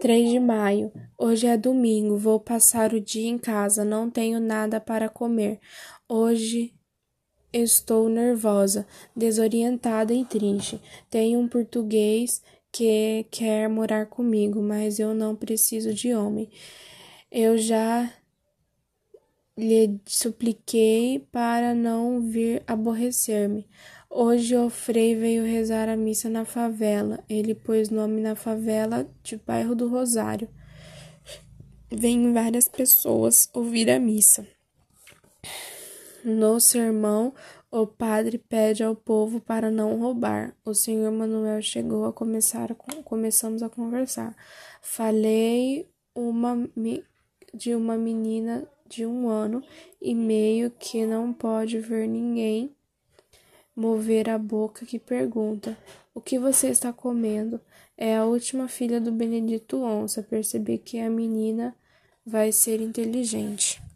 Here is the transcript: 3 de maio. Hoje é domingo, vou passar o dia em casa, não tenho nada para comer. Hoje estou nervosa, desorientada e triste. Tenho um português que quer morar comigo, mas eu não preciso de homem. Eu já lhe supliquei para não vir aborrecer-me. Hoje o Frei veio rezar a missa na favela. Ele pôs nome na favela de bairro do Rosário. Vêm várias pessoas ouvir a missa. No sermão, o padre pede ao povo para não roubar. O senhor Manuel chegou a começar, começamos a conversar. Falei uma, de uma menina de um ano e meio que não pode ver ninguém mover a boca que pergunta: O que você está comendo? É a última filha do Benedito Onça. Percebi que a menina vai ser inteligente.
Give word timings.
3 0.00 0.30
de 0.30 0.38
maio. 0.38 0.92
Hoje 1.16 1.48
é 1.48 1.56
domingo, 1.56 2.16
vou 2.16 2.38
passar 2.38 2.94
o 2.94 3.00
dia 3.00 3.28
em 3.28 3.36
casa, 3.36 3.84
não 3.84 4.08
tenho 4.08 4.38
nada 4.38 4.80
para 4.80 5.08
comer. 5.08 5.58
Hoje 6.08 6.72
estou 7.52 8.08
nervosa, 8.08 8.86
desorientada 9.16 10.14
e 10.14 10.24
triste. 10.24 10.80
Tenho 11.10 11.40
um 11.40 11.48
português 11.48 12.40
que 12.70 13.26
quer 13.28 13.68
morar 13.68 14.06
comigo, 14.06 14.62
mas 14.62 15.00
eu 15.00 15.12
não 15.12 15.34
preciso 15.34 15.92
de 15.92 16.14
homem. 16.14 16.48
Eu 17.30 17.58
já 17.58 18.08
lhe 19.58 20.00
supliquei 20.06 21.26
para 21.32 21.74
não 21.74 22.20
vir 22.20 22.62
aborrecer-me. 22.64 23.66
Hoje 24.08 24.56
o 24.56 24.70
Frei 24.70 25.16
veio 25.16 25.44
rezar 25.44 25.88
a 25.88 25.96
missa 25.96 26.30
na 26.30 26.44
favela. 26.44 27.18
Ele 27.28 27.56
pôs 27.56 27.90
nome 27.90 28.20
na 28.20 28.36
favela 28.36 29.04
de 29.22 29.36
bairro 29.36 29.74
do 29.74 29.88
Rosário. 29.88 30.48
Vêm 31.90 32.32
várias 32.32 32.68
pessoas 32.68 33.50
ouvir 33.52 33.90
a 33.90 33.98
missa. 33.98 34.46
No 36.24 36.60
sermão, 36.60 37.34
o 37.70 37.86
padre 37.86 38.38
pede 38.38 38.84
ao 38.84 38.94
povo 38.94 39.40
para 39.40 39.72
não 39.72 39.98
roubar. 39.98 40.54
O 40.64 40.72
senhor 40.72 41.10
Manuel 41.10 41.60
chegou 41.62 42.04
a 42.04 42.12
começar, 42.12 42.74
começamos 43.04 43.62
a 43.62 43.68
conversar. 43.68 44.36
Falei 44.80 45.88
uma, 46.14 46.68
de 47.52 47.74
uma 47.74 47.96
menina 47.96 48.68
de 48.88 49.04
um 49.04 49.28
ano 49.28 49.62
e 50.00 50.14
meio 50.14 50.70
que 50.70 51.04
não 51.04 51.32
pode 51.32 51.78
ver 51.78 52.08
ninguém 52.08 52.74
mover 53.78 54.28
a 54.28 54.36
boca 54.36 54.84
que 54.84 54.98
pergunta: 54.98 55.76
O 56.14 56.20
que 56.20 56.38
você 56.38 56.68
está 56.68 56.92
comendo? 56.92 57.60
É 57.96 58.16
a 58.16 58.24
última 58.24 58.68
filha 58.68 59.00
do 59.00 59.12
Benedito 59.12 59.82
Onça. 59.82 60.22
Percebi 60.22 60.78
que 60.78 60.98
a 60.98 61.10
menina 61.10 61.74
vai 62.24 62.50
ser 62.52 62.80
inteligente. 62.80 63.80